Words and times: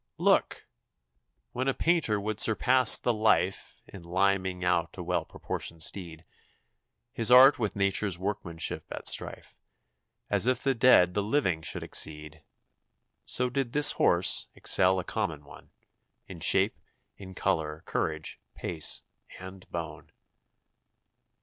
Look! 0.17 0.63
When 1.51 1.67
a 1.67 1.75
painter 1.75 2.19
would 2.19 2.39
surpass 2.39 2.97
the 2.97 3.13
life 3.13 3.83
In 3.85 4.01
limning 4.01 4.63
out 4.65 4.97
a 4.97 5.03
well 5.03 5.25
proportioned 5.25 5.83
steed, 5.83 6.25
His 7.11 7.29
art 7.31 7.59
with 7.59 7.75
nature's 7.75 8.17
workmanship 8.17 8.83
at 8.89 9.07
strife, 9.07 9.59
As 10.27 10.47
if 10.47 10.63
the 10.63 10.73
dead 10.73 11.13
the 11.13 11.21
living 11.21 11.61
should 11.61 11.83
exceed, 11.83 12.43
So 13.25 13.47
did 13.51 13.73
this 13.73 13.91
horse 13.91 14.47
excel 14.55 14.97
a 14.97 15.03
common 15.03 15.45
one, 15.45 15.69
In 16.25 16.39
shape, 16.39 16.79
in 17.17 17.35
color, 17.35 17.83
courage, 17.85 18.39
pace, 18.55 19.03
and 19.37 19.69
bone. 19.69 20.11